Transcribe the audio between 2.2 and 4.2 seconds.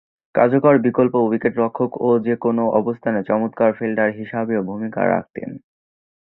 যে-কোন অবস্থানে চমৎকার ফিল্ডার